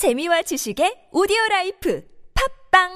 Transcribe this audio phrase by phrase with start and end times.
[0.00, 2.02] 재미와 지식의 오디오 라이프
[2.32, 2.88] 팝빵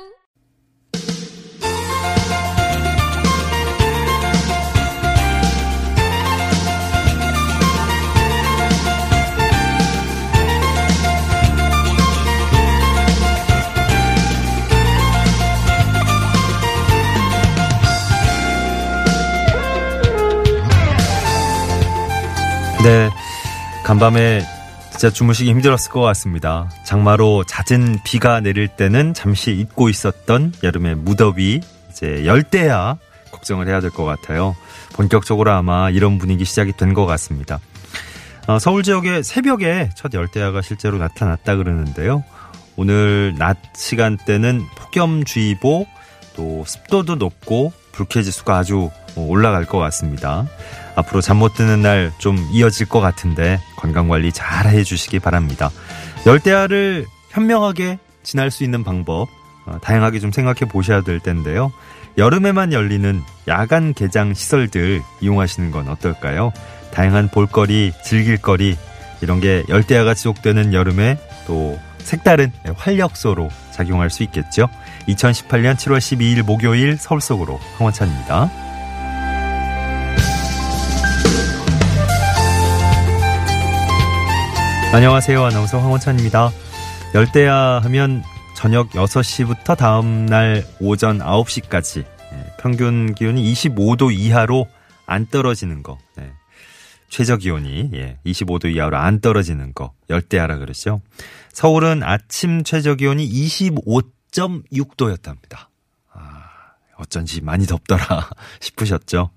[22.82, 23.10] 네.
[23.84, 24.53] 간밤에
[25.04, 26.70] 진짜 주무시기 힘들었을 것 같습니다.
[26.86, 31.60] 장마로 잦은 비가 내릴 때는 잠시 잊고 있었던 여름의 무더위,
[31.90, 32.96] 이제 열대야
[33.30, 34.56] 걱정을 해야 될 것 같아요.
[34.94, 37.60] 본격적으로 아마 이런 분위기 시작이 된 것 같습니다.
[38.46, 42.24] 어, 서울 지역에 새벽에 첫 열대야가 실제로 나타났다 그러는데요.
[42.76, 45.86] 오늘 낮 시간대는 폭염주의보
[46.34, 50.46] 또 습도도 높고 불쾌지수가 아주 올라갈 것 같습니다.
[50.96, 55.70] 앞으로 잠 못 드는 날 좀 이어질 것 같은데 건강 관리 잘 해주시기 바랍니다.
[56.26, 59.28] 열대야를 현명하게 지날 수 있는 방법
[59.66, 61.72] 어, 다양하게 좀 생각해 보셔야 될 텐데요.
[62.18, 66.52] 여름에만 열리는 야간 개장 시설들 이용하시는 건 어떨까요?
[66.92, 68.76] 다양한 볼거리, 즐길거리
[69.20, 74.68] 이런 게 열대야가 지속되는 여름에 또 색다른 활력소로 작용할 수 있겠죠.
[75.08, 78.50] 2018년 7월 12일 목요일 서울 속으로 황원찬입니다.
[84.92, 85.44] 안녕하세요.
[85.44, 86.50] 아나운서 황원찬입니다.
[87.14, 88.22] 열대야 하면
[88.56, 92.04] 저녁 6시부터 다음날 오전 9시까지
[92.58, 94.66] 평균 기온이 25도 이하로
[95.04, 95.98] 안 떨어지는 거.
[96.16, 96.32] 네.
[97.10, 99.92] 최저 기온이 예, 25도 이하로 안 떨어지는 거.
[100.08, 101.02] 열대야라 그러죠.
[101.52, 103.28] 서울은 아침 최저 기온이
[104.34, 105.68] 25.6도였답니다.
[106.12, 106.44] 아,
[106.96, 108.28] 어쩐지 많이 덥더라
[108.60, 109.30] 싶으셨죠?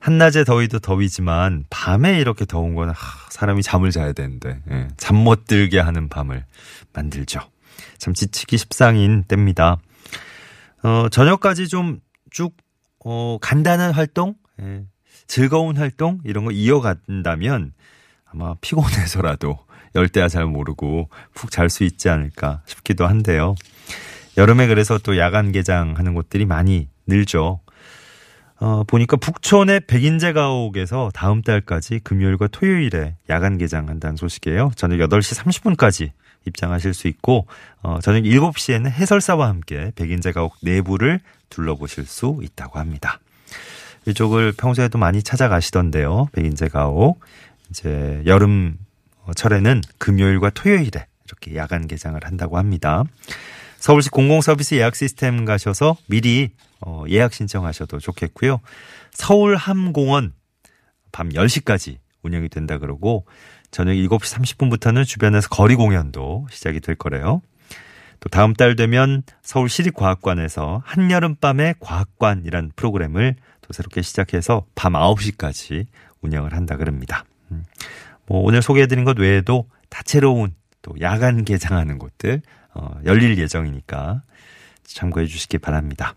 [0.00, 2.92] 한낮의 더위도 더위지만 밤에 이렇게 더운 건
[3.30, 6.44] 사람이 잠을 자야 되는데 예, 잠못 들게 하는 밤을
[6.92, 7.40] 만들죠.
[7.98, 9.78] 참 지치기 십상인 때입니다.
[10.84, 12.56] 어, 저녁까지 좀쭉
[13.04, 14.84] 어, 간단한 활동, 예,
[15.26, 17.72] 즐거운 활동 이런 거 이어간다면
[18.24, 19.58] 아마 피곤해서라도
[19.96, 23.56] 열대야 잘 모르고 푹 잘 수 있지 않을까 싶기도 한데요.
[24.38, 27.58] 여름에 그래서 또 야간 개장하는 곳들이 많이 늘죠.
[28.60, 34.70] 어, 보니까 북촌의 백인제 가옥에서 다음 달까지 금요일과 토요일에 야간 개장한다는 소식이에요.
[34.76, 35.36] 저녁 8시
[35.76, 36.12] 30분까지
[36.46, 37.48] 입장하실 수 있고
[37.82, 41.18] 어, 저녁 7시에는 해설사와 함께 백인제 가옥 내부를
[41.50, 43.18] 둘러보실 수 있다고 합니다.
[44.06, 46.28] 이쪽을 평소에도 많이 찾아가시던데요.
[46.32, 47.20] 백인제 가옥.
[47.70, 48.78] 이제 여름
[49.34, 53.04] 철에는 금요일과 토요일에 이렇게 야간 개장을 한다고 합니다.
[53.78, 56.50] 서울시 공공서비스 예약 시스템 가셔서 미리
[56.80, 58.60] 어, 예약 신청하셔도 좋겠고요.
[59.12, 60.32] 서울함공원
[61.12, 63.26] 밤 10시까지 운영이 된다 그러고
[63.70, 67.40] 저녁 7시 30분부터는 주변에서 거리 공연도 시작이 될 거래요.
[68.20, 75.86] 또 다음 달 되면 서울시립과학관에서 한여름밤의 과학관이란 프로그램을 또 새롭게 시작해서 밤 9시까지
[76.20, 77.24] 운영을 한다 그럽니다.
[77.52, 77.64] 음.
[78.26, 82.42] 뭐 오늘 소개해드린 것 외에도 다채로운 또 야간 개장하는 곳들
[82.78, 84.22] 어, 열릴 예정이니까
[84.84, 86.14] 참고해 주시기 바랍니다.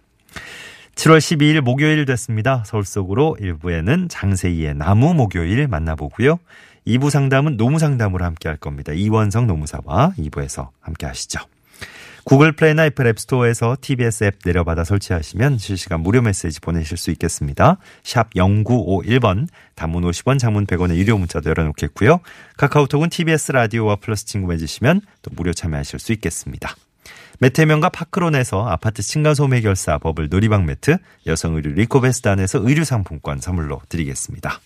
[0.95, 2.63] 7월 12일 목요일 됐습니다.
[2.65, 6.37] 서울 속으로 1부에는 장세희의 나무 목요일 만나보고요.
[6.85, 8.93] 2부 상담은 노무 상담으로 함께 할 겁니다.
[8.93, 11.39] 이원성 노무사와 2부에서 함께 하시죠.
[12.23, 17.77] 구글 플레이나 애플 앱스토어에서 TBS 앱 내려받아 설치하시면 실시간 무료 메시지 보내실 수 있겠습니다.
[18.03, 22.19] 샵 0951번, 단문 50원, 장문 100원의 유료 문자도 열어놓겠고요.
[22.57, 26.75] 카카오톡은 TBS 라디오와 플러스 친구 맺으시면 또 무료 참여하실 수 있겠습니다.
[27.39, 34.59] 매태명과 파크론에서 아파트 층간소음 해결사 버블 놀이방 매트, 여성 의류 리코베스단에서 의류 상품권 선물로 드리겠습니다.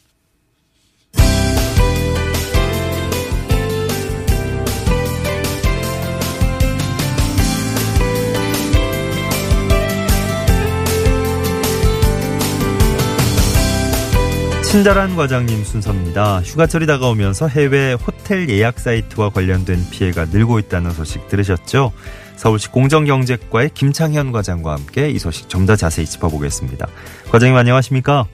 [14.75, 16.41] 친절한 과장님 순서입니다.
[16.41, 21.93] 휴가철이 다가오면서 해외 호텔 예약 사이트와 관련된 피해가 늘고 있다는 소식 들으셨죠?
[22.35, 26.87] 서울시 공정경제과의 김창현 과장과 함께 이 소식 좀 더 자세히 짚어보겠습니다.
[27.31, 28.25] 과장님 안녕하십니까?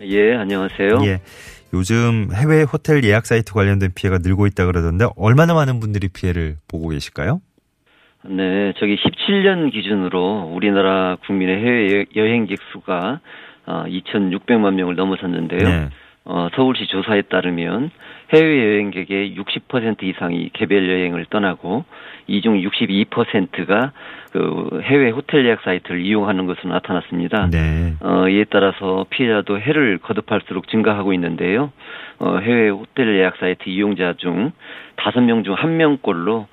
[0.00, 0.98] 예, 안녕하세요.
[1.04, 1.20] 예.
[1.72, 6.88] 요즘 해외 호텔 예약 사이트 관련된 피해가 늘고 있다 그러던데 얼마나 많은 분들이 피해를 보고
[6.88, 7.40] 계실까요?
[8.24, 13.20] 네, 저기 17년 기준으로 우리나라 국민의 해외 여행객 수가
[13.66, 15.68] 2,600만 어, 명을 넘어섰는데요.
[15.68, 15.88] 네.
[16.28, 17.90] 어, 서울시 조사에 따르면
[18.34, 21.84] 해외여행객의 60% 이상이 개별 여행을 떠나고
[22.26, 23.92] 이 중 62%가
[24.32, 27.48] 그 해외 호텔 예약 사이트를 이용하는 것으로 나타났습니다.
[27.50, 27.94] 네.
[28.00, 31.72] 어, 이에 따라서 피해자도 해를 거듭할수록 증가하고 있는데요.
[32.18, 34.50] 어, 해외 호텔 예약 사이트 이용자 중
[34.96, 36.48] 5명 중 1명꼴로 어,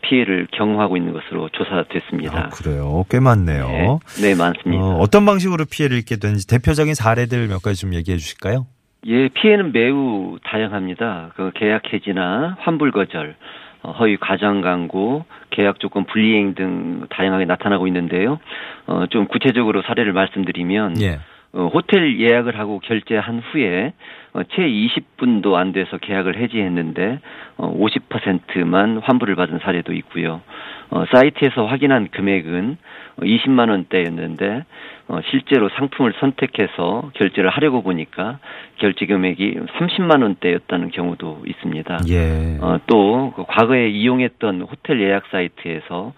[0.00, 2.38] 피해를 경험하고 있는 것으로 조사됐습니다.
[2.38, 3.04] 아, 그래요.
[3.10, 3.66] 꽤 많네요.
[3.66, 4.82] 네, 네 많습니다.
[4.82, 8.66] 어, 떤 방식으로 피해를 입게 되는지 대표적인 사례들 몇 가지 좀 얘기해 주실까요?
[9.06, 11.32] 예, 피해는 매우 다양합니다.
[11.36, 13.36] 그 계약 해지나 환불 거절,
[13.82, 18.40] 어, 허위 과장 광고, 계약 조건 불이행 등 다양하게 나타나고 있는데요.
[18.86, 21.20] 어, 좀 구체적으로 사례를 말씀드리면 예.
[21.54, 23.92] 어, 호텔 예약을 하고 결제한 후에
[24.32, 27.20] 어, 채 20분도 안 돼서 계약을 해지했는데
[27.56, 30.42] 어, 50%만 환불을 받은 사례도 있고요.
[30.90, 32.76] 어, 사이트에서 확인한 금액은
[33.20, 34.64] 20만 원대였는데
[35.06, 38.38] 어, 실제로 상품을 선택해서 결제를 하려고 보니까
[38.76, 41.98] 결제 금액이 30만 원대였다는 경우도 있습니다.
[42.08, 42.58] 예.
[42.60, 46.14] 어, 또그 과거에 이용했던 호텔 예약 사이트에서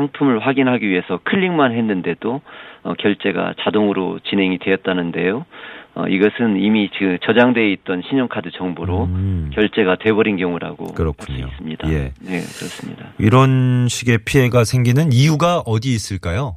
[0.00, 2.40] 상품을 확인하기 위해서 클릭만 했는데도
[2.82, 5.44] 어, 결제가 자동으로 진행이 되었다는데요.
[5.94, 9.50] 어, 이것은 이미 그 저장되어 있던 신용카드 정보로 음.
[9.52, 10.94] 결제가 돼버린 경우라고.
[11.12, 11.92] 볼수 있습니다.
[11.92, 12.12] 예.
[12.20, 13.08] 네, 그렇습니다.
[13.18, 16.56] 이런 식의 피해가 생기는 이유가 어디 있을까요?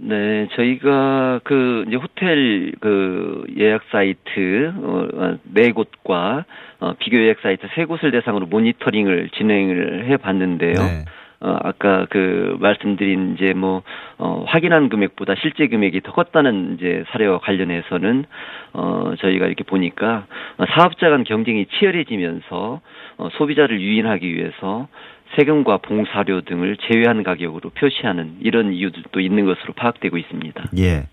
[0.00, 6.44] 네, 저희가 그 이제 호텔 그 예약 사이트 어, 어, 네 곳과
[6.78, 10.74] 어, 비교 예약 사이트 세 곳을 대상으로 모니터링을 진행을 해 봤는데요.
[10.74, 11.04] 네.
[11.40, 13.82] 어, 아까 그 말씀드린 이제 뭐,
[14.18, 18.24] 어, 확인한 금액보다 실제 금액이 더 컸다는 이제 사례와 관련해서는,
[18.72, 20.26] 어, 저희가 이렇게 보니까
[20.56, 22.80] 어, 사업자 간 경쟁이 치열해지면서,
[23.18, 24.88] 어, 소비자를 유인하기 위해서
[25.36, 30.70] 세금과 봉사료 등을 제외한 가격으로 표시하는 이런 이유들도 있는 것으로 파악되고 있습니다.
[30.78, 31.06] 예.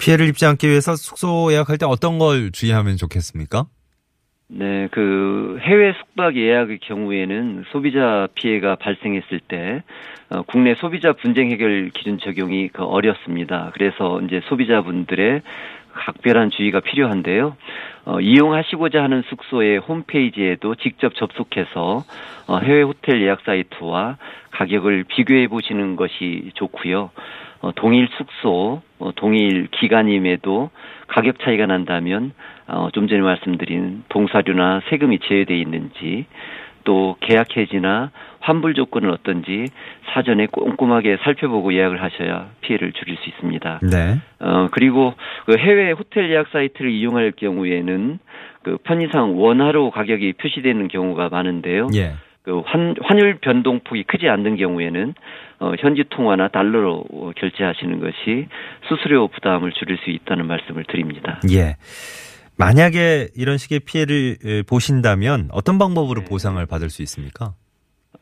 [0.00, 3.66] 피해를 입지 않기 위해서 숙소 예약할 때 어떤 걸 주의하면 좋겠습니까?
[4.52, 9.84] 네, 그 해외 숙박 예약의 경우에는 소비자 피해가 발생했을 때
[10.28, 13.70] 어, 국내 소비자 분쟁 해결 기준 적용이 그 어렵습니다.
[13.74, 15.42] 그래서 이제 소비자분들의
[15.92, 17.56] 각별한 주의가 필요한데요.
[18.06, 22.02] 어, 이용하시고자 하는 숙소의 홈페이지에도 직접 접속해서
[22.48, 24.16] 어, 해외 호텔 예약 사이트와
[24.50, 27.10] 가격을 비교해 보시는 것이 좋고요.
[27.60, 30.70] 어, 동일 숙소, 어, 동일 기간임에도
[31.06, 32.32] 가격 차이가 난다면
[32.72, 36.26] 어, 좀 전에 말씀드린 봉사료나 세금이 제외돼 있는지
[36.84, 39.66] 또 계약 해지나 환불 조건은 어떤지
[40.14, 43.80] 사전에 꼼꼼하게 살펴보고 예약을 하셔야 피해를 줄일 수 있습니다.
[43.82, 44.18] 네.
[44.40, 45.14] 어 그리고
[45.46, 48.18] 그 해외 호텔 예약 사이트를 이용할 경우에는
[48.62, 51.88] 그 편의상 원화로 가격이 표시되는 경우가 많은데요.
[51.94, 52.14] 예.
[52.42, 55.14] 그 환, 환율 변동폭이 크지 않는 경우에는
[55.60, 58.48] 어, 현지 통화나 달러로 어, 결제하시는 것이
[58.88, 61.40] 수수료 부담을 줄일 수 있다는 말씀을 드립니다.
[61.52, 61.76] 예.
[62.60, 66.26] 만약에 이런 식의 피해를 에, 보신다면 어떤 방법으로 네.
[66.28, 67.54] 보상을 받을 수 있습니까?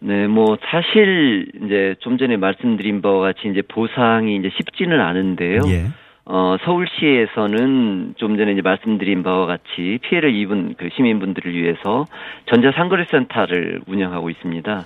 [0.00, 5.62] 네, 뭐 사실 이제 좀 전에 말씀드린 바와 같이 이제 보상이 이제 쉽지는 않은데요.
[5.67, 5.87] 예.
[6.25, 12.05] 어, 서울시에서는 좀 전에 이제 말씀드린 바와 같이 피해를 입은 그 시민분들을 위해서
[12.46, 14.84] 전자상거래센터를 운영하고 있습니다.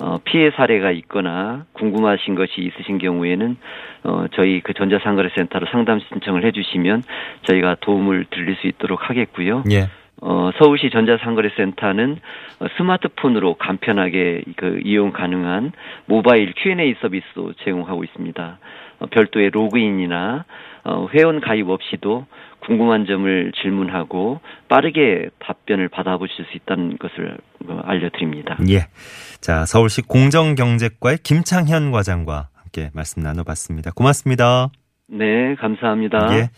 [0.00, 3.56] 어, 피해 사례가 있거나 궁금하신 것이 있으신 경우에는
[4.04, 7.02] 어, 저희 그 전자상거래센터로 상담 신청을 해주시면
[7.42, 9.64] 저희가 도움을 드릴 수 있도록 하겠고요.
[9.70, 9.88] 예.
[10.20, 12.18] 어, 서울시 전자상거래센터는
[12.60, 15.72] 어, 스마트폰으로 간편하게 그 이용 가능한
[16.06, 18.58] 모바일 Q&A 서비스도 제공하고 있습니다.
[19.00, 20.44] 어, 별도의 로그인이나
[20.84, 22.26] 어, 회원 가입 없이도
[22.60, 28.58] 궁금한 점을 질문하고 빠르게 답변을 받아보실 수 있다는 것을 어, 알려드립니다.
[28.68, 28.86] 예.
[29.40, 33.92] 자, 서울시 공정경제과의 김창현 과장과 함께 말씀 나눠봤습니다.
[33.92, 34.68] 고맙습니다.
[35.08, 36.28] 네, 감사합니다.
[36.36, 36.50] 예.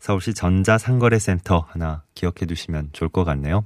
[0.00, 3.64] 서울시 전자상거래센터 하나 기억해 두시면 좋을 것 같네요.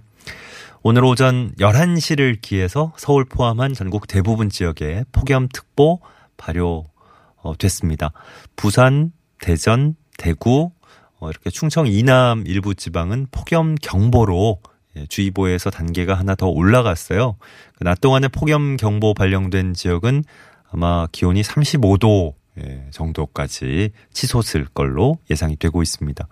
[0.82, 6.00] 오늘 오전 11시를 기해서 서울 포함한 전국 대부분 지역에 폭염특보
[6.36, 8.12] 발효됐습니다.
[8.56, 10.72] 부산, 대전, 대구,
[11.18, 14.60] 어, 이렇게 충청 이남 일부 지방은 폭염 경보로
[14.96, 17.36] 예, 주의보에서 단계가 하나 더 올라갔어요.
[17.76, 20.24] 그낮 동안에 폭염 경보 발령된 지역은
[20.70, 22.43] 아마 기온이 35도 예,
[22.90, 26.26] 정도까지 치솟을 걸로 예상이 되고 있습니다.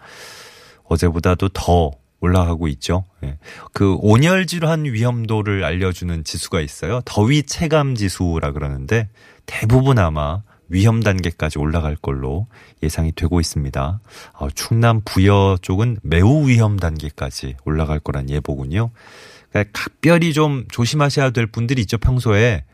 [0.84, 3.04] 어제보다도 더 올라가고 있죠.
[3.24, 3.38] 예.
[3.72, 7.00] 그 온열 질환 위험도를 알려주는 지수가 있어요.
[7.04, 9.08] 더위 체감 지수라 그러는데
[9.44, 12.46] 대부분 아마 위험 단계까지 올라갈 걸로
[12.82, 14.00] 예상이 되고 있습니다.
[14.34, 18.90] 어, 충남 부여 쪽은 매우 위험 단계까지 올라갈 거란 예보군요.
[19.50, 21.98] 그러니까 각별히 좀 조심하셔야 될 분들이 있죠.
[21.98, 22.64] 평소에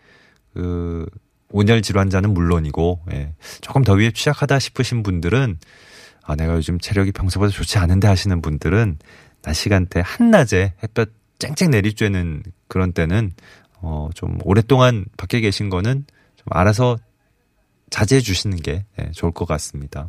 [0.55, 1.07] 그
[1.50, 3.35] 온열 질환자는 물론이고 예.
[3.61, 5.59] 조금 더위에 취약하다 싶으신 분들은
[6.25, 8.99] 아 내가 요즘 체력이 평소보다 좋지 않은데 하시는 분들은
[9.43, 13.33] 낮 시간대 한낮에 햇볕 쨍쨍 내리쬐는 그런 때는
[13.81, 16.05] 어 좀 오랫동안 밖에 계신 거는
[16.37, 16.99] 좀 알아서
[17.90, 20.09] 자제해 주시는 게 예, 좋을 것 같습니다.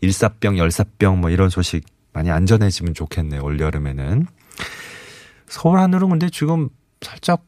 [0.00, 3.42] 일사병, 열사병 뭐 이런 소식 많이 안전해지면 좋겠네요.
[3.42, 4.26] 올 여름에는.
[5.46, 6.68] 서울 하늘은 근데 지금
[7.00, 7.44] 살짝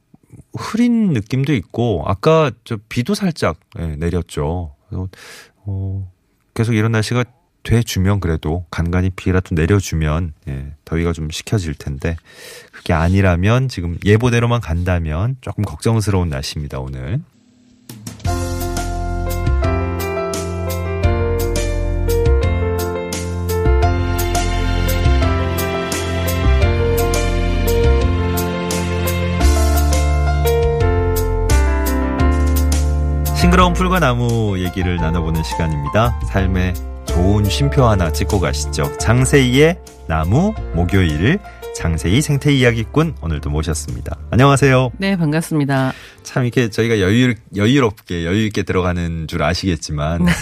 [0.59, 4.75] 흐린 느낌도 있고 아까 저 비도 살짝 예, 내렸죠.
[4.89, 5.09] 그래서
[5.65, 6.11] 어,
[6.55, 7.25] 계속 이런 날씨가
[7.63, 12.17] 돼주면 그래도 간간히 비라도 내려주면 예, 더위가 좀 식혀질 텐데
[12.73, 17.21] 그게 아니라면 지금 예보대로만 간다면 조금 걱정스러운 날씨입니다 오늘.
[33.43, 36.17] 싱그러운 풀과 나무 얘기를 나눠보는 시간입니다.
[36.29, 36.75] 삶의
[37.07, 38.97] 좋은 쉼표 하나 찍고 가시죠.
[38.99, 41.41] 장세희의 나무 목요일
[41.75, 44.17] 장세희 생태 이야기꾼 오늘도 모셨습니다.
[44.31, 44.91] 안녕하세요.
[44.99, 45.93] 네, 반갑습니다.
[46.23, 50.33] 참 이렇게 저희가 여유 여유롭게 여유 있게 들어가는 줄 아시겠지만 네.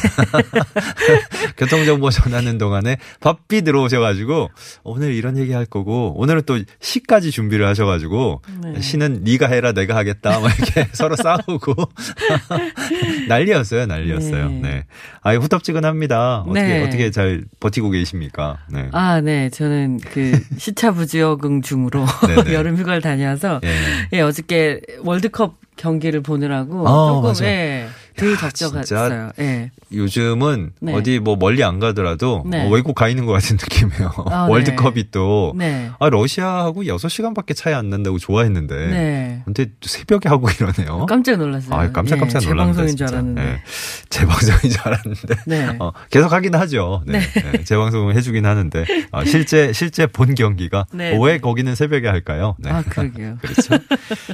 [1.56, 4.50] 교통 정보 전하는 동안에 바삐 들어오셔 가지고
[4.82, 8.80] 오늘 이런 얘기 할 거고 오늘은 또 시까지 준비를 하셔 가지고 네.
[8.80, 11.74] 시는 네가 해라 내가 하겠다 막 이렇게 서로 싸우고
[13.28, 14.48] 난리였어요 난리였어요.
[14.48, 14.60] 네.
[14.60, 14.84] 네.
[15.22, 16.40] 아 후덥지근합니다.
[16.40, 16.86] 어떻게 네.
[16.86, 18.58] 어떻게 잘 버티고 계십니까?
[18.70, 18.88] 네.
[18.92, 22.04] 아 네, 저는 그 시차 부지 역응 중으로
[22.52, 23.68] 여름 휴가를 다녀와서 예.
[24.12, 27.86] 예 어저께 월드컵 경기를 보느라고 어, 조금 예.
[28.20, 29.32] 덜 적적했어요.
[29.40, 29.70] 예.
[29.92, 30.94] 요즘은 네.
[30.94, 32.66] 어디 뭐 멀리 안 가더라도 네.
[32.66, 34.12] 어, 외국 가 있는 것 같은 느낌이에요.
[34.26, 34.52] 아, 네.
[34.52, 35.90] 월드컵이 또 네.
[35.98, 39.42] 아, 러시아하고 6시간밖에 차이 안 난다고 좋아했는데 네.
[39.44, 41.06] 근데 새벽에 하고 이러네요.
[41.06, 41.74] 깜짝 놀랐어요.
[41.74, 42.86] 아, 깜짝깜짝 예, 놀랐는데.
[42.86, 43.42] 재방송인 줄 알았는데.
[43.42, 43.62] 네.
[44.10, 45.76] 재방송인 줄 알았는데.
[45.80, 47.02] 어, 계속 하긴 하죠.
[47.06, 47.20] 네.
[47.20, 47.64] 네.
[47.64, 50.86] 재방송을 해주긴 하는데 아, 실제 실제 본 경기가 어,
[51.22, 52.56] 왜 거기는 새벽에 할까요?
[52.66, 53.38] 아, 그러게요.
[53.42, 53.78] 그렇죠.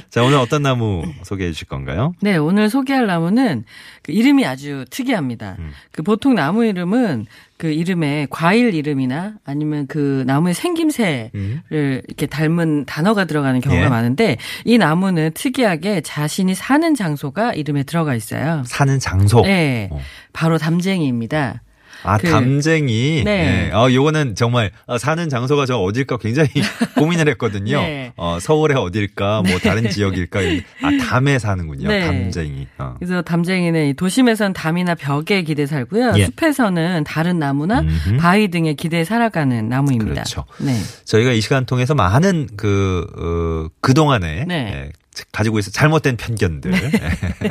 [0.09, 2.13] 자, 오늘 어떤 나무 소개해 주실 건가요?
[2.21, 3.63] 네, 오늘 소개할 나무는
[4.01, 5.55] 그 이름이 아주 특이합니다.
[5.59, 5.71] 음.
[5.91, 7.25] 그 보통 나무 이름은
[7.57, 11.61] 그 이름에 과일 이름이나 아니면 그 나무의 생김새를 음.
[11.71, 13.89] 이렇게 닮은 단어가 들어가는 경우가 예.
[13.89, 18.63] 많은데 이 나무는 특이하게 자신이 사는 장소가 이름에 들어가 있어요.
[18.65, 19.41] 사는 장소?
[19.41, 19.89] 네.
[19.91, 19.99] 어.
[20.33, 21.61] 바로 담쟁이입니다.
[22.03, 23.23] 아, 그, 담쟁이.
[23.23, 23.69] 네.
[23.69, 23.71] 네.
[23.71, 26.49] 어, 요거는 정말 어, 사는 장소가 저 어딜까 굉장히
[26.97, 27.79] 고민을 했거든요.
[27.81, 28.13] 네.
[28.15, 29.89] 어, 서울에 어딜까, 뭐 다른 네.
[29.89, 30.39] 지역일까.
[30.83, 31.87] 아, 담에 사는군요.
[31.87, 32.05] 네.
[32.05, 32.67] 담쟁이.
[32.77, 32.95] 어.
[32.99, 36.13] 그래서 담쟁이는 도심에서는 담이나 벽에 기대 살고요.
[36.17, 36.25] 예.
[36.25, 38.17] 숲에서는 다른 나무나 음흠.
[38.17, 40.23] 바위 등에 기대 살아가는 나무입니다.
[40.23, 40.45] 그렇죠.
[40.59, 40.73] 네.
[41.05, 44.55] 저희가 이 시간 통해서 많은 그, 어, 그동안에 네.
[44.55, 44.91] 예,
[45.31, 46.91] 가지고 있어 잘못된 편견들 네.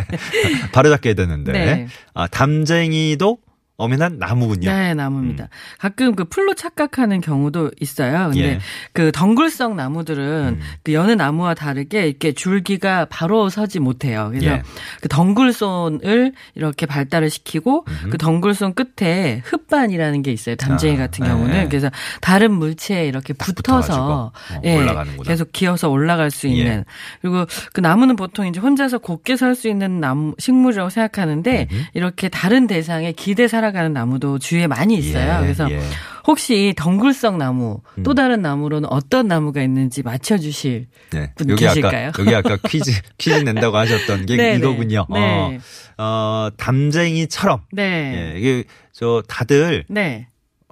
[0.73, 1.87] 바로잡게 되는데 네.
[2.15, 3.39] 아 담쟁이도
[3.79, 4.71] 엄연한 나무군요.
[4.71, 5.45] 네, 나무입니다.
[5.45, 5.49] 음.
[5.79, 8.31] 가끔 그 풀로 착각하는 경우도 있어요.
[8.33, 8.59] 근데 예.
[8.93, 10.61] 그 덩굴성 나무들은 음.
[10.83, 14.29] 그 여느 나무와 다르게 이렇게 줄기가 바로 서지 못해요.
[14.31, 14.63] 그래서 예.
[15.03, 18.11] 그 덩굴손을 이렇게 발달을 시키고 음흠.
[18.11, 20.57] 그 덩굴손 끝에 흙반이라는 게 있어요.
[20.57, 21.69] 담쟁이 아, 같은 경우는 예.
[21.69, 21.91] 그래서
[22.23, 24.87] 다른 물체에 이렇게 붙어서 어, 예,
[25.25, 26.85] 계속 기어서 올라갈 수 있는 예.
[27.21, 31.83] 그리고 그 나무는 보통 이제 혼자서 곧게 설 수 있는 나무 식물이라고 생각하는데 음흠.
[31.95, 35.39] 이렇게 다른 대상에 기대 살아 살아가는 나무도 주위에 많이 있어요.
[35.39, 35.81] 예, 그래서 예.
[36.27, 38.03] 혹시 덩굴성 나무 음.
[38.03, 41.33] 또 다른 나무로는 어떤 나무가 있는지 맞춰주실 네.
[41.37, 42.09] 분 여기 계실까요?
[42.09, 44.57] 아까, 여기 아까 퀴즈 퀴즈 낸다고 하셨던 게 네, 네.
[44.57, 45.07] 이거군요.
[45.13, 45.61] 네.
[45.99, 47.63] 어, 어, 담쟁이처럼.
[47.73, 48.33] 네.
[48.35, 50.29] 예, 이게 저 다들 네.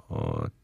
[0.07, 0.19] 어,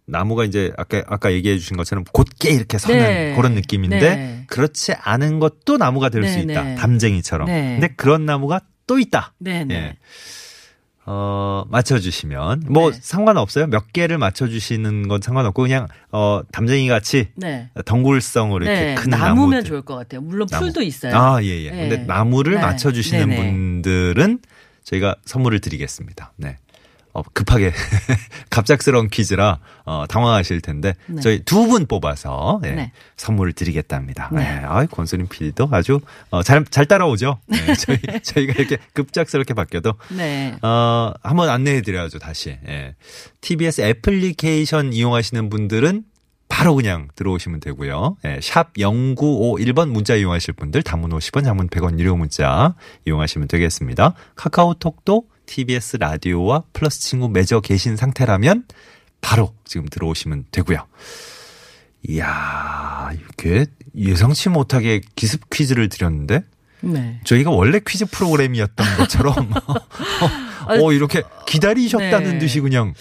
[0.06, 3.34] 나무가 이제 아까 아까 얘기해 주신 것처럼 곧게 이렇게 서는 네.
[3.36, 4.44] 그런 느낌인데 네.
[4.48, 6.76] 그렇지 않은 것도 나무가 될수 네, 있다.
[6.76, 7.48] 담쟁이처럼.
[7.48, 9.34] 근데 그런 나무가 또 있다.
[9.40, 9.66] 네.
[9.70, 9.98] 예.
[11.14, 12.64] 어, 맞춰주시면.
[12.70, 12.98] 뭐, 네.
[13.02, 13.68] 상관없어요.
[13.68, 17.28] 몇 개를 맞춰주시는 건 상관없고, 그냥, 어, 담쟁이 같이.
[17.36, 17.70] 네.
[17.86, 18.96] 덩굴성으로 이렇게 네.
[18.96, 19.64] 큰 나무면 나무들.
[19.66, 20.22] 좋을 것 같아요.
[20.22, 20.64] 물론 나무.
[20.64, 21.14] 풀도 있어요.
[21.18, 21.72] 아, 예, 예.
[21.72, 21.90] 네.
[21.90, 22.62] 근데 나무를 네.
[22.62, 24.40] 맞춰주시는 네, 분들은
[24.86, 26.32] 저희가 선물을 드리겠습니다.
[26.38, 26.58] 네.
[27.14, 27.74] 어, 급하게
[28.50, 31.22] 갑작스러운 퀴즈라 어, 당황하실 텐데 네.
[31.22, 32.92] 저희 두 분 뽑아서 네, 네.
[33.18, 34.30] 선물을 드리겠답니다.
[34.34, 34.40] 네.
[34.44, 34.62] 네.
[34.66, 37.40] 아, 권수림 PD도 아주 어, 잘, 잘 따라오죠.
[37.48, 40.56] 네, 저희 저희가 이렇게 급작스럽게 바뀌어도 네.
[40.62, 42.58] 어, 한번 안내해 드려야죠, 다시.
[42.68, 42.96] 예.
[43.42, 46.04] TBS 애플리케이션 이용하시는 분들은
[46.50, 48.18] 바로 그냥 들어오시면 되고요.
[48.26, 52.76] 예, 샵 0951번 문자 이용하실 분들 단문 50원, 장문 100원 유료 문자
[53.08, 54.14] 이용하시면 되겠습니다.
[54.36, 58.64] 카카오톡도 TBS 라디오와 플러스 친구 맺어 계신 상태라면
[59.20, 60.88] 바로 지금 들어오시면 되고요.
[62.08, 66.46] 이야, 이렇게 예상치 못하게 기습 퀴즈를 드렸는데
[66.80, 67.20] 네.
[67.26, 69.52] 저희가 원래 퀴즈 프로그램이었던 것처럼
[70.82, 72.40] 어, 이렇게 기다리셨다는 네.
[72.40, 72.94] 듯이 그냥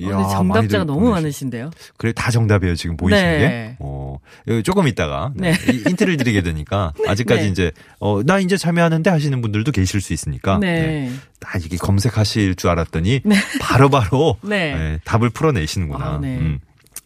[0.00, 1.70] 이야, 어, 정답자가 너무 많으신데요.
[1.96, 3.38] 그래 다 정답이에요 지금 보이시는 네.
[3.38, 3.76] 게.
[3.80, 4.18] 어,
[4.64, 5.52] 조금 있다가 네.
[5.52, 5.72] 네.
[5.90, 7.48] 인트를 드리게 되니까 아직까지 네.
[7.48, 10.58] 이제 어, 나 이제 참여하는데 하시는 분들도 계실 수 있으니까.
[10.58, 10.82] 네.
[10.82, 11.12] 네.
[11.40, 13.36] 딱 이게 검색하실 줄 알았더니 네.
[13.60, 14.98] 바로바로 네.
[15.04, 16.04] 답을 풀어내시는구나.
[16.04, 16.60] 아, 음.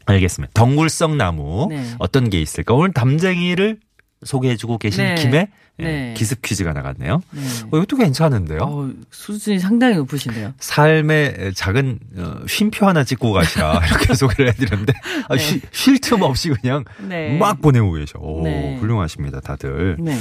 [0.07, 0.53] 알겠습니다.
[0.55, 2.75] 덩굴성 나무 어떤 게 있을까?
[2.75, 3.79] 오늘 담쟁이를
[4.25, 5.15] 소개해주고 계신 네.
[5.15, 5.49] 김에
[5.81, 6.15] 예, 네.
[6.17, 7.21] 기습 퀴즈가 나갔네요.
[7.33, 7.41] 네.
[7.73, 8.59] 어, 이것도 괜찮은데요.
[8.63, 10.55] 어, 수준이 상당히 높으신데요.
[10.61, 14.93] 삶의 작은 어, 쉼표 하나 찍고 가시라 이렇게 소개를 해드렸는데
[15.29, 17.37] 아, 쉬- 쉴틈 없이 그냥 네.
[17.39, 18.21] 막 보내고 계셔.
[18.21, 18.77] 오, 네.
[18.79, 19.97] 훌륭하십니다, 다들.
[19.99, 20.17] 네.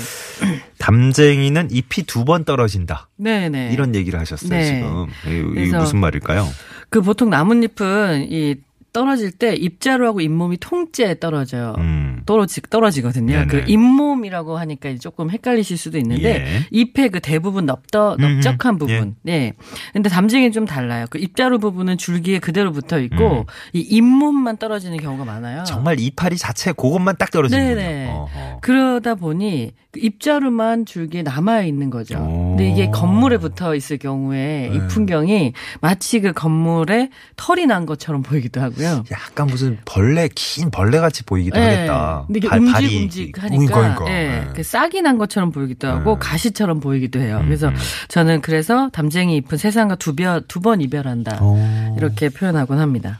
[0.80, 3.10] 담쟁이는 잎이 두 번 떨어진다.
[3.18, 3.70] 네, 네.
[3.74, 4.64] 이런 얘기를 하셨어요, 네.
[4.66, 5.08] 지금.
[5.28, 6.48] 이- 그래서- 무슨 말일까요?
[6.90, 8.56] 그 보통 나뭇잎은 이
[8.94, 11.76] 떨어질 때 잎자루하고 잎몸이 통째 떨어져요.
[11.80, 12.22] 음.
[12.26, 13.34] 떨어지, 떨어지거든요.
[13.34, 13.48] 네네.
[13.48, 16.68] 그 잎몸이라고 하니까 조금 헷갈리실 수도 있는데 예.
[16.72, 18.78] 잎의 그 대부분 넓더, 음, 넓적한 음.
[18.78, 19.16] 부분.
[19.24, 19.54] 네.
[19.92, 21.08] 근데 담쟁이는 좀 달라요.
[21.10, 23.44] 그 잎자루 부분은 줄기에 그대로 붙어 있고 음.
[23.74, 25.64] 이 잎몸만 떨어지는 경우가 많아요.
[25.66, 27.34] 정말 이파리 자체 그것만 딱.
[27.50, 28.10] 네네.
[28.12, 28.60] 어허.
[28.62, 32.20] 그러다 보니 그 잎자루만 줄기에 남아 있는 거죠.
[32.20, 32.50] 오.
[32.50, 34.88] 근데 이게 건물에 붙어 있을 경우에 이 네.
[34.88, 38.83] 풍경이 마치 그 건물에 털이 난 것처럼 보이기도 하고요.
[39.12, 41.66] 약간 무슨 벌레 긴 벌레 같이 보이기도 네.
[41.76, 42.24] 하겠다.
[42.28, 44.06] 근데 이게 발- 움직움직하니까 그러니까.
[44.10, 44.50] 예, 네.
[44.56, 46.20] 그 싹이 난 것처럼 보이기도 하고 네.
[46.20, 47.40] 가시처럼 보이기도 해요.
[47.42, 47.76] 음, 그래서 음.
[48.08, 51.40] 저는 그래서 담쟁이 잎은 세상과 두두 번 이별한다.
[51.42, 51.96] 어.
[51.98, 53.20] 이렇게 표현하곤 합니다.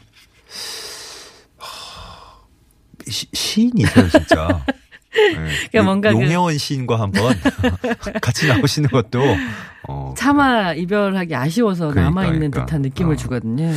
[3.08, 4.64] 시, 시인이세요, 진짜.
[5.12, 5.34] 네.
[5.70, 7.34] 그러니까 뭔가 그- 용혜원 시인과 한번
[8.22, 9.20] 같이 나오시는 것도
[9.88, 12.66] 어, 차마 이별하기 아쉬워서 그러니까, 남아 있는 그러니까.
[12.66, 13.16] 듯한 느낌을 어.
[13.16, 13.66] 주거든요.
[13.66, 13.74] 네.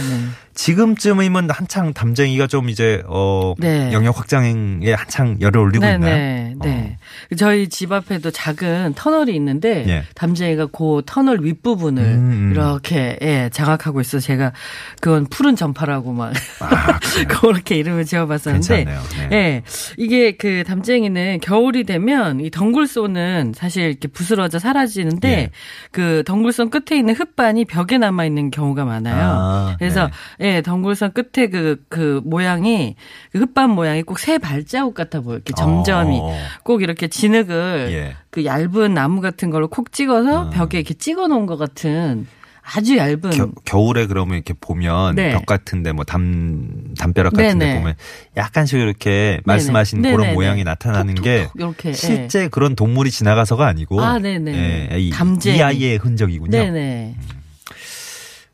[0.57, 3.93] 지금쯤이면 한창 담쟁이가 좀 이제 어 네.
[3.93, 6.15] 영역 확장에 한창 열을 올리고 네, 있나요?
[6.15, 6.97] 네, 네.
[7.37, 10.03] 저희 집 앞에도 작은 터널이 있는데 예.
[10.15, 12.51] 담쟁이가 그 터널 윗부분을 음, 음.
[12.51, 14.19] 이렇게 예, 장악하고 있어.
[14.19, 14.51] 제가
[14.99, 16.99] 그건 푸른 전파라고 막 아.
[17.29, 19.01] 그렇게 이름을 지어봤었는데 괜찮네요.
[19.29, 19.35] 네.
[19.35, 19.63] 예,
[19.97, 25.49] 이게 그 담쟁이는 겨울이 되면 이 덩굴소는 사실 이렇게 부스러져 사라지는데 예.
[25.97, 29.25] 그 덩굴선 끝에 있는 흙반이 벽에 남아 있는 경우가 많아요.
[29.25, 32.95] 아, 그래서 예, 덩굴선 끝에 그그 모양이
[33.31, 35.37] 그 흙반 모양이 꼭 새 발자국 같아 보여.
[35.37, 36.35] 이렇게 점점이 어.
[36.63, 38.15] 꼭 이렇게 진흙을 예.
[38.29, 40.49] 그 얇은 나무 같은 걸로 콕 찍어서 어.
[40.51, 42.27] 벽에 이렇게 찍어 놓은 것 같은
[42.75, 45.31] 아주 얇은 겨, 겨울에 그러면 이렇게 보면 네.
[45.31, 47.79] 벽 같은데 뭐 담 담벼락 같은데 네네.
[47.79, 47.95] 보면
[48.35, 50.11] 약간씩 이렇게 말씀하신 네네.
[50.11, 50.35] 그런 네네네.
[50.35, 51.93] 모양이 나타나는 게 이렇게 예.
[51.93, 54.89] 실제 그런 동물이 지나가서가 아니고 아, 네네.
[54.91, 55.11] 예, 이.
[55.45, 56.51] 이 아이의 흔적이군요.
[56.51, 57.15] 네네.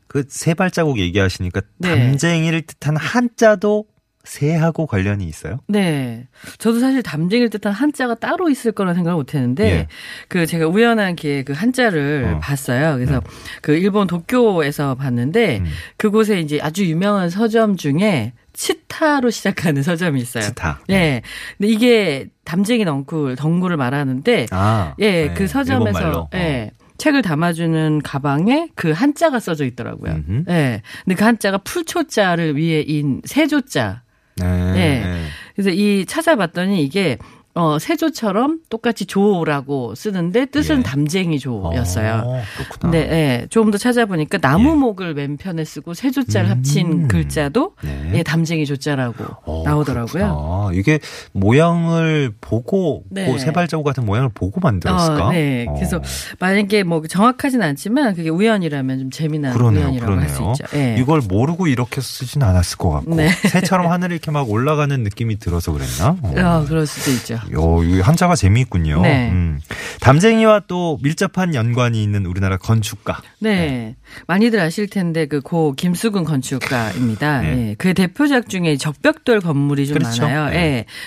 [0.06, 1.88] 그세 발자국 얘기하시니까 네.
[1.88, 3.86] 담쟁이를 뜻한 한자도
[4.24, 5.60] 새하고 관련이 있어요?
[5.68, 6.26] 네.
[6.58, 9.88] 저도 사실 담쟁이를 뜻한 한자가 따로 있을 거라 생각을 못 했는데, 예.
[10.28, 12.40] 그 제가 우연한 기회에 그 한자를 어.
[12.40, 12.94] 봤어요.
[12.94, 13.22] 그래서
[13.60, 15.66] 그 일본 도쿄에서 봤는데, 음.
[15.98, 20.44] 그곳에 이제 아주 유명한 서점 중에 치타로 시작하는 서점이 있어요.
[20.44, 20.80] 치타.
[20.90, 21.22] 예.
[21.58, 25.46] 근데 이게 담쟁이 덩굴, 덩굴을 말하는데, 아, 예, 네, 그.
[25.46, 26.70] 서점에서, 예.
[26.96, 30.20] 책을 담아주는 가방에 그 한자가 써져 있더라고요.
[30.48, 30.80] 예.
[31.04, 34.03] 근데 그 한자가 풀초자를 위에 인 세조자.
[34.36, 34.72] 네.
[34.72, 35.00] 네.
[35.04, 35.24] 네.
[35.54, 37.18] 그래서 이 찾아봤더니 이게
[37.56, 40.82] 어 세조처럼 똑같이 조라고 쓰는데 뜻은 예.
[40.82, 42.22] 담쟁이 조였어요.
[42.24, 42.78] 어, 그렇구나.
[42.80, 46.56] 근데 예, 조금 더 찾아보니까 나무목을 맨편에 쓰고 세조자를 음.
[46.56, 48.10] 합친 글자도 네.
[48.14, 50.06] 예, 담쟁이 조자라고 어, 나오더라고요.
[50.12, 50.70] 그렇구나.
[50.74, 50.98] 이게
[51.30, 53.30] 모양을 보고 네.
[53.30, 55.26] 그 세발자국 같은 모양을 보고 만들었을까?
[55.28, 55.66] 어, 네.
[55.68, 55.74] 어.
[55.74, 56.00] 그래서
[56.40, 60.52] 만약에 뭐 정확하진 않지만 그게 우연이라면 좀 재미난 그러네요, 우연이라고 할수 그러네요.
[60.54, 60.76] 있죠.
[60.76, 60.96] 예.
[60.98, 63.28] 이걸 모르고 이렇게 쓰진 않았을 것 같고 네.
[63.48, 66.16] 새처럼 하늘이 이렇게 막 올라가는 느낌이 들어서 그랬나?
[66.20, 66.34] 어.
[66.36, 67.43] 어, 그럴 수도 있죠.
[67.52, 69.02] 요, 이 한자가 재미있군요.
[69.02, 69.30] 네.
[69.30, 69.60] 음.
[70.00, 73.22] 담쟁이와 또 밀접한 연관이 있는 우리나라 건축가.
[73.38, 73.94] 네.
[74.26, 77.42] 많이들 아실 텐데 그 고 김수근 건축가입니다.
[77.42, 77.48] 네.
[77.70, 77.74] 예.
[77.76, 80.22] 그 대표작 중에 적벽돌 건물이 좀 그렇죠.
[80.22, 80.48] 많아요.
[80.50, 80.56] 네.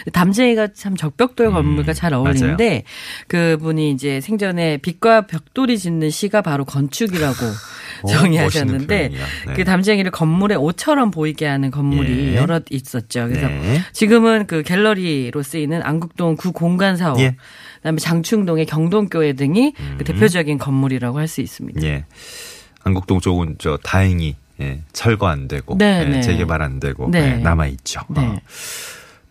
[0.06, 0.12] 예.
[0.12, 2.84] 담쟁이가 참 적벽돌 음, 건물과 잘 어울리는데
[3.28, 7.50] 그분이 이제 생전에 빛과 벽돌이 짓는 시가 바로 건축이라고 어,
[8.08, 9.26] 정의하셨는데 멋있는 표현이야.
[9.48, 9.54] 네.
[9.54, 12.36] 그 담쟁이를 건물의 옷처럼 보이게 하는 건물이 예.
[12.36, 13.28] 여럿 있었죠.
[13.28, 13.82] 그래서 네.
[13.94, 17.36] 지금은 그 갤러리로 쓰이는 안국동 구 공간 사업, 예.
[17.78, 21.82] 그다음에 장충동의 경동교회 등이 그 대표적인 건물이라고 할 수 있습니다.
[21.84, 22.06] 예.
[22.84, 26.22] 안국동 쪽은 저 다행히 예, 철거 안 되고 네, 예, 네.
[26.22, 27.34] 재개발 안 되고 네.
[27.34, 28.02] 예, 남아 있죠.
[28.10, 28.22] 네.
[28.22, 28.40] 어.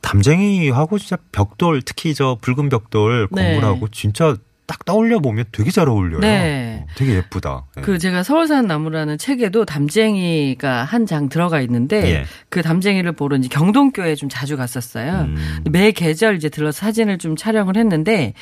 [0.01, 3.55] 담쟁이하고 진짜 벽돌 특히 저 붉은 벽돌 네.
[3.55, 6.21] 건물하고 진짜 딱 떠올려 보면 되게 잘 어울려요.
[6.21, 6.81] 네.
[6.83, 7.67] 어, 되게 예쁘다.
[7.79, 7.81] 예.
[7.83, 12.25] 그 제가 서울산 나무라는 책에도 담쟁이가 한 장 들어가 있는데 예.
[12.49, 15.21] 그 담쟁이를 보러 이제 경동교에 좀 자주 갔었어요.
[15.29, 15.63] 음.
[15.71, 18.33] 매 계절 이제 들러서 사진을 좀 촬영을 했는데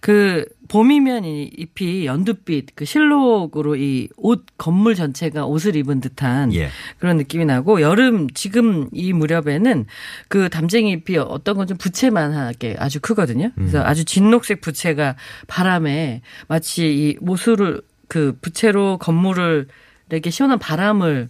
[0.00, 6.68] 그 봄이면 이 잎이 연두빛 그 실록으로 이 옷 건물 전체가 옷을 입은 듯한 예.
[6.98, 9.86] 그런 느낌이 나고 여름 지금 이 무렵에는
[10.28, 13.50] 그 담쟁이 잎이 어떤 건 좀 부채만하게 아주 크거든요.
[13.54, 13.86] 그래서 음.
[13.86, 19.66] 아주 진녹색 부채가 바람에 마치 이 모수를 그 부채로 건물을
[20.10, 21.28] 이렇게 시원한 바람을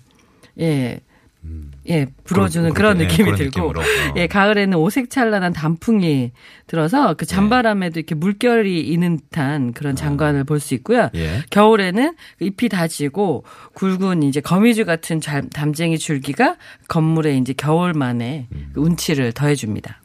[0.61, 1.01] 예
[1.89, 3.81] 예, 불어주는 그런 그렇게, 예, 느낌이 그런 들고, 느낌으로.
[3.81, 4.15] 어.
[4.17, 6.33] 예, 가을에는 오색찬란한 단풍이
[6.67, 11.09] 들어서 그 잔바람에도 이렇게 물결이 있는 듯한 그런 장관을 볼수 있고요.
[11.15, 11.43] 예.
[11.51, 16.57] 겨울에는 그 잎이 다 지고 굵은 이제 거미줄 같은 잠- 담쟁이 줄기가
[16.89, 18.71] 건물에 이제 겨울만에 음.
[18.75, 20.03] 그 운치를 더해줍니다.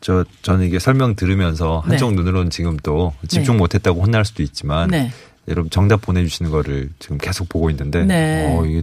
[0.00, 3.58] 저 저는 이게 설명 들으면서 한쪽 눈으로는 지금 또 집중 네.
[3.58, 5.10] 못했다고 혼날 수도 있지만 네.
[5.48, 8.56] 여러분 정답 보내주시는 거를 지금 계속 보고 있는데 네.
[8.56, 8.82] 어 이게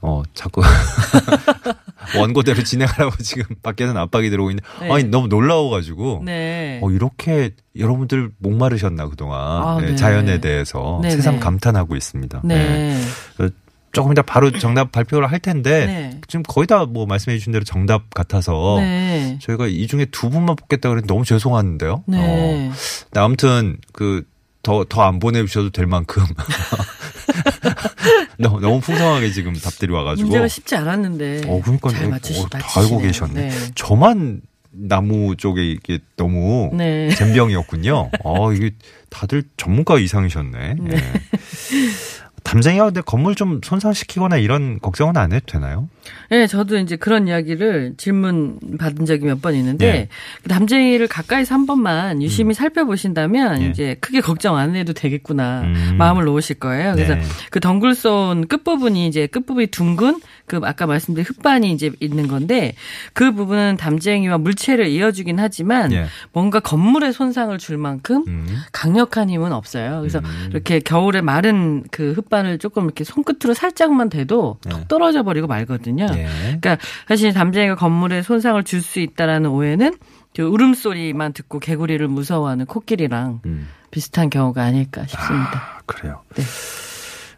[0.00, 0.60] 어 자꾸
[2.18, 4.92] 원고대로 진행하라고 지금 밖에서는 압박이 들어오고 있는데 네.
[4.92, 6.80] 아니 너무 놀라워가지고 네.
[6.82, 9.96] 어 이렇게 여러분들 목마르셨나 그동안 아, 네, 네.
[9.96, 11.40] 자연에 대해서 네, 새삼 네.
[11.40, 12.42] 감탄하고 있습니다.
[12.44, 13.00] 네.
[13.40, 13.48] 어,
[13.92, 16.20] 조금 이따 바로 정답 발표를 할 텐데 네.
[16.26, 19.38] 지금 거의 다 뭐 말씀해 주신 대로 정답 같아서 네.
[19.40, 22.02] 저희가 이 중에 두 분만 뽑겠다 그랬는데 너무 죄송한데요.
[22.06, 22.18] 네.
[22.18, 22.72] 어.
[23.20, 24.24] 아무튼 그
[24.64, 26.24] 더 더 안 보내주셔도 될 만큼
[28.38, 31.42] 너무, 너무 풍성하게 지금 답들이 와가지고 문제가 쉽지 않았는데.
[31.46, 33.06] 어 그러니까 잘 어, 맞추시, 어, 다 알고 맞추시네요.
[33.06, 33.48] 계셨네.
[33.48, 33.70] 네.
[33.76, 37.10] 저만 나무 쪽에 이게 너무 네.
[37.10, 38.10] 젬병이었군요.
[38.24, 38.72] 어 이게
[39.08, 40.74] 다들 전문가 이상이셨네.
[40.80, 40.96] 네.
[40.96, 40.98] 예.
[42.44, 45.88] 담쟁이가 근데 건물 좀 손상시키거나 이런 걱정은 안 해도 되나요?
[46.30, 50.08] 네, 저도 이제 그런 이야기를 질문 받은 적이 몇 번 있는데 네.
[50.42, 53.66] 그 담쟁이를 가까이서 한 번만 유심히 살펴보신다면 예.
[53.68, 55.96] 이제 크게 걱정 안 해도 되겠구나 음.
[55.98, 56.94] 마음을 놓으실 거예요.
[56.94, 57.22] 그래서 네.
[57.50, 62.74] 그 덩굴손 끝부분이 이제 끝부분이 둥근 그 아까 말씀드린 흙반이 이제 있는 건데
[63.14, 66.04] 그 부분은 담쟁이와 물체를 이어주긴 하지만 예.
[66.32, 68.46] 뭔가 건물에 손상을 줄 만큼 음.
[68.72, 70.00] 강력한 힘은 없어요.
[70.00, 70.48] 그래서 음.
[70.50, 74.70] 이렇게 겨울에 마른 그 흙반 을 조금 이렇게 손끝으로 살짝만 대도 네.
[74.70, 76.06] 톡 떨어져 버리고 말거든요.
[76.14, 76.26] 예.
[76.60, 79.96] 그러니까 사실 담쟁이가 건물에 손상을 줄 수 있다라는 오해는
[80.34, 83.68] 그 울음소리만 듣고 개구리를 무서워하는 코끼리랑 음.
[83.90, 85.78] 비슷한 경우가 아닐까 싶습니다.
[85.78, 86.22] 아, 그래요.
[86.34, 86.42] 네.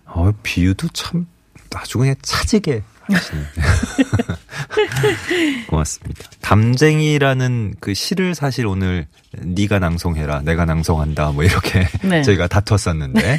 [0.07, 1.27] 어, 비유도 참
[1.75, 2.83] 아주 그냥 차지게.
[5.69, 6.25] 고맙습니다.
[6.40, 12.23] 담쟁이라는 그 시를 사실 오늘 네가 낭송해라, 내가 낭송한다, 뭐 이렇게 네.
[12.23, 13.38] 저희가 다퉜었는데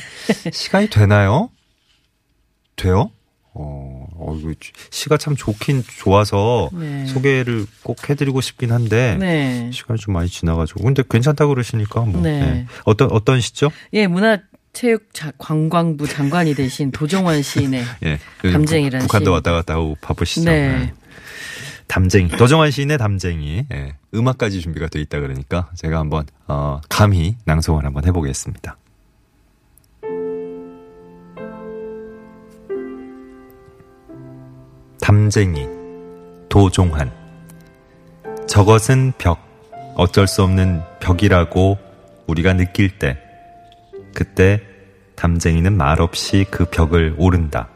[0.51, 1.49] 시간이 되나요?
[2.75, 3.11] 돼요?
[3.59, 4.37] 어, 어,
[4.91, 7.07] 시가 참 좋긴 좋아서 네.
[7.07, 9.71] 소개를 꼭 해드리고 싶긴 한데 네.
[9.73, 12.39] 시간이 좀 많이 지나가지고 근데 괜찮다 고 그러시니까 뭐 네.
[12.39, 12.67] 네.
[12.85, 13.71] 어떤 어떤 시죠?
[13.93, 14.37] 예, 문화
[14.77, 19.33] 체육 자- 관광부 장관이 되신 도종원 시인의 예, 담쟁이라는 북, 북한도 시인.
[19.33, 20.47] 왔다 갔다 하고 바쁘시죠.
[20.51, 20.67] 네.
[20.69, 20.93] 네.
[21.87, 27.85] 담쟁이 도정환 시인의 담쟁이 예, 음악까지 준비가 돼 있다 그러니까 제가 한번 어, 감히 낭송을
[27.85, 28.77] 한번 해보겠습니다.
[35.01, 35.67] 담쟁이
[36.49, 37.11] 도종환
[38.47, 39.39] 저것은 벽
[39.95, 41.77] 어쩔 수 없는 벽이라고
[42.27, 43.17] 우리가 느낄 때
[44.13, 44.61] 그때
[45.17, 47.67] 담쟁이는 말없이 그 벽을 오른다.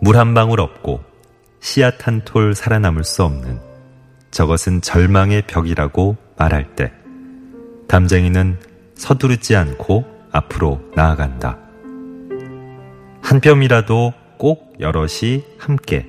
[0.00, 1.02] 물 한 방울 없고
[1.60, 3.58] 씨앗 한 톨 살아남을 수 없는
[4.30, 6.92] 저것은 절망의 벽이라고 말할 때
[7.88, 8.58] 담쟁이는
[8.94, 11.58] 서두르지 않고 앞으로 나아간다.
[13.22, 16.06] 한 뼘이라도 꼭 여럿이 함께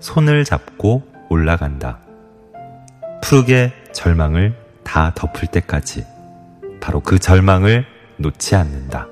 [0.00, 2.00] 손을 잡고 올라간다.
[3.22, 6.04] 푸르게 절망을 다 덮을 때까지
[6.80, 7.84] 바로 그 절망을
[8.16, 9.06] 놓지 않는다.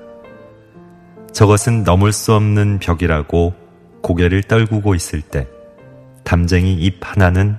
[1.35, 3.53] 저것은 넘을 수 없는 벽이라고
[4.01, 5.45] 고개를 떨구고 있을 때
[6.23, 7.57] 담쟁이 잎 하나는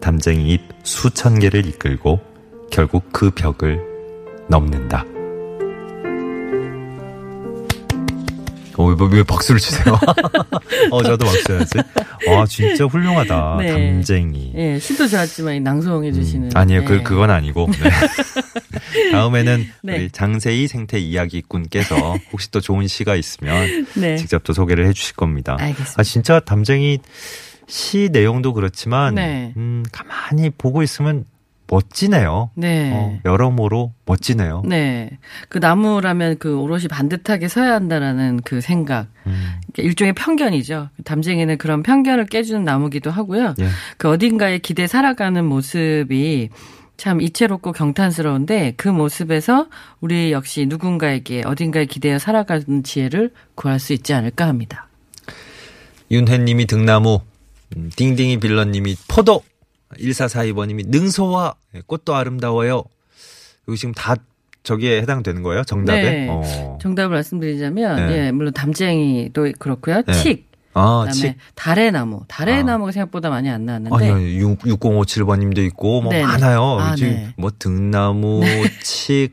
[0.00, 2.18] 담쟁이 잎 수천 개를 이끌고
[2.70, 3.78] 결국 그 벽을
[4.48, 5.04] 넘는다.
[8.80, 9.98] 어, 왜, 왜 박수를 치세요?
[10.90, 11.78] 어, 저도 박수 쳐야지.
[12.28, 13.56] 와, 진짜 훌륭하다.
[13.60, 13.72] 네.
[13.72, 14.52] 담쟁이.
[14.56, 16.80] 예, 시도 좋았지만 이 낭송해 주시는 음, 아니에요.
[16.80, 16.84] 예.
[16.84, 17.68] 그, 그건 아니고.
[17.82, 17.90] 네.
[19.12, 19.96] 다음에는 네.
[19.96, 24.16] 우리 장세희 생태 이야기꾼께서 혹시 또 좋은 시가 있으면 네.
[24.16, 25.56] 직접 또 소개를 해 주실 겁니다.
[25.60, 25.94] 알겠습니다.
[25.96, 26.98] 아, 진짜 담쟁이
[27.66, 29.52] 시 내용도 그렇지만, 네.
[29.56, 31.24] 음, 가만히 보고 있으면
[31.70, 32.50] 멋지네요.
[32.56, 32.90] 네.
[32.92, 34.62] 어, 여러모로 멋지네요.
[34.66, 35.18] 네.
[35.48, 39.06] 그 나무라면 그 오롯이 반듯하게 서야 한다라는 그 생각.
[39.26, 40.88] 음, 일종의 편견이죠.
[41.04, 43.54] 담쟁이는 그런 편견을 깨주는 나무기도 하고요.
[43.60, 43.68] 예.
[43.98, 46.50] 그 어딘가에 기대 살아가는 모습이
[46.96, 49.68] 참 이채롭고 경탄스러운데 그 모습에서
[50.00, 54.88] 우리 역시 누군가에게 어딘가에 기대어 살아가는 지혜를 구할 수 있지 않을까 합니다.
[56.10, 57.20] 윤혜님이 등나무,
[57.76, 59.44] 음, 딩딩이 빌런님이 포도,
[59.98, 62.84] 1442번님이 능소와 예, 꽃도 아름다워요.
[63.66, 64.16] 이거 지금 다
[64.62, 65.64] 저기에 해당되는 거예요?
[65.64, 66.02] 정답에?
[66.02, 66.28] 네.
[66.30, 66.78] 어.
[66.80, 68.26] 정답을 말씀드리자면 네.
[68.26, 70.02] 예, 물론 담쟁이도 그렇고요.
[70.02, 70.12] 네.
[70.12, 71.36] 칡, 아, 그다음에 칙.
[71.54, 72.22] 달의 나무.
[72.28, 72.62] 달의 아.
[72.62, 76.24] 나무가 생각보다 많이 안 나왔는데 아니, 아니, 6, 6057번 님도 있고, 뭐, 네네.
[76.26, 76.78] 많아요.
[76.78, 77.34] 아, 지금 네.
[77.36, 78.42] 뭐, 등나무,
[78.82, 79.30] 칡,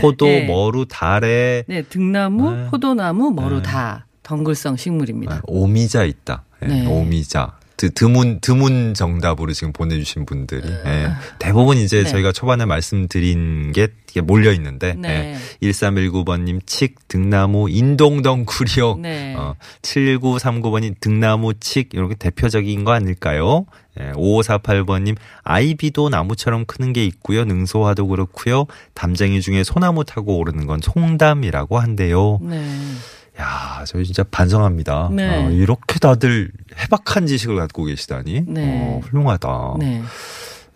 [0.00, 0.46] 포도, 네.
[0.46, 2.66] 머루, 달에, 네, 등나무, 네.
[2.66, 3.62] 포도나무, 머루 네.
[3.62, 5.36] 다 덩굴성 식물입니다.
[5.36, 6.44] 아, 오미자 있다.
[6.62, 6.86] 예, 네.
[6.86, 7.58] 오미자.
[7.82, 12.08] 드, 드문 드문 정답으로 지금 보내주신 분들이 예, 대부분 이제 네.
[12.08, 15.36] 저희가 초반에 말씀드린 게 이게 몰려 있는데 네.
[15.60, 18.98] 예, 1319번님 칡 등나무 인동덩굴이요.
[18.98, 19.34] 네.
[19.36, 23.66] 어, 7939번님 등나무 칡 이렇게 대표적인 거 아닐까요?
[23.98, 27.44] 예, 5548번님 아이비도 나무처럼 크는 게 있고요.
[27.44, 28.66] 능소화도 그렇고요.
[28.94, 32.38] 담쟁이 중에 소나무 타고 오르는 건 송담이라고 한대요.
[32.42, 32.64] 네.
[33.40, 35.10] 야, 저희 진짜 반성합니다.
[35.12, 35.44] 네.
[35.44, 38.44] 어, 이렇게 다들 해박한 지식을 갖고 계시다니.
[38.46, 38.80] 네.
[38.82, 39.76] 어, 훌륭하다.
[39.78, 40.02] 네.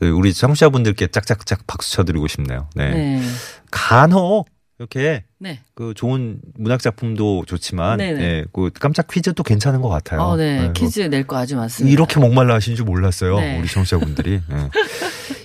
[0.00, 2.68] 네, 우리 청취자분들께 짝짝짝 박수 쳐드리고 싶네요.
[2.74, 2.90] 네.
[2.90, 3.22] 네.
[3.70, 5.60] 간혹 이렇게 네.
[5.74, 8.22] 그 좋은 문학 작품도 좋지만, 네네.
[8.22, 10.20] 예, 그 깜짝 퀴즈도 괜찮은 것 같아요.
[10.20, 10.60] 어, 네.
[10.64, 11.92] 뭐 퀴즈 낼거 아주 많습니다.
[11.92, 13.38] 이렇게 목말라 하신 줄 몰랐어요.
[13.40, 13.58] 네.
[13.58, 14.32] 우리 청취자분들이.
[14.52, 14.70] 예.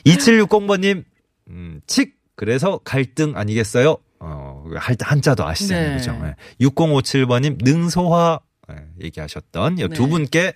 [0.05, 1.05] 2760번님,
[1.49, 2.19] 음, 칙!
[2.35, 3.97] 그래서 갈등 아니겠어요?
[4.63, 5.89] 어, 할- 한자도 아시잖아요.
[5.89, 5.97] 네.
[5.97, 6.19] 그죠?
[6.23, 6.65] 예.
[6.65, 8.39] 6057번님, 능소화,
[8.71, 10.09] 예, 얘기하셨던 이두 네.
[10.09, 10.53] 분께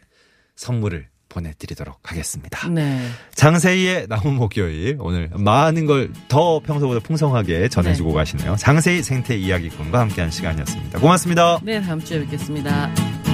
[0.56, 2.70] 선물을 보내드리도록 하겠습니다.
[2.70, 3.10] 네.
[3.34, 4.98] 장세희의 나무 목요일.
[5.02, 8.56] 오늘 많은 걸 더 평소보다 풍성하게 전해주고 가시네요.
[8.56, 11.00] 장세희 생태 이야기꾼과 함께한 시간이었습니다.
[11.00, 11.60] 고맙습니다.
[11.63, 13.25] 네, 다음 주에 뵙겠습니다.